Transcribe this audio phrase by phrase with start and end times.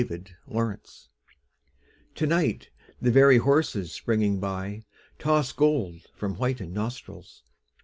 [0.09, 0.79] WINTER EVENING
[2.15, 2.69] To night
[2.99, 4.81] the very horses springing by
[5.19, 7.43] Toss gold from whitened nostrils.